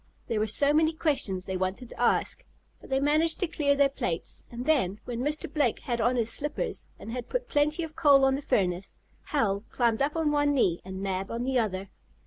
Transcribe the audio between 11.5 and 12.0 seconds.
other.